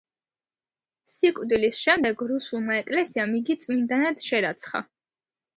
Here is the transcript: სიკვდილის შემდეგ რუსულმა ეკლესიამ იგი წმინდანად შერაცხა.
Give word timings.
სიკვდილის 1.15 1.81
შემდეგ 1.89 2.23
რუსულმა 2.31 2.79
ეკლესიამ 2.81 3.37
იგი 3.41 3.57
წმინდანად 3.65 4.29
შერაცხა. 4.31 4.87